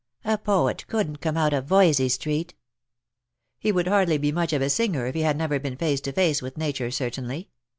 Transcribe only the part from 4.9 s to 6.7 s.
if he had never been face to face with